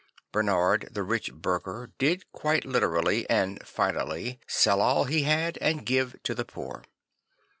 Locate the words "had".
5.25-5.59